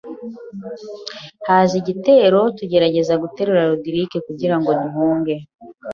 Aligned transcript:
haza 1.47 1.73
igitero 1.81 2.39
tugerageza 2.57 3.13
guterura 3.23 3.69
Rodrigue 3.69 4.17
kugira 4.27 4.55
ngo 4.59 4.71
duhunge 4.81 5.35